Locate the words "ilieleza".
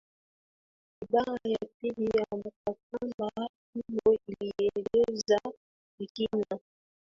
4.27-5.39